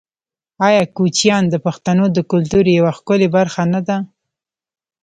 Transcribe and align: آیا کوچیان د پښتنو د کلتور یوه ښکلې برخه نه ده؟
آیا 0.67 0.83
کوچیان 0.97 1.43
د 1.49 1.55
پښتنو 1.65 2.05
د 2.11 2.17
کلتور 2.31 2.65
یوه 2.77 2.91
ښکلې 2.97 3.27
برخه 3.35 3.63
نه 3.73 3.81
ده؟ 3.87 3.97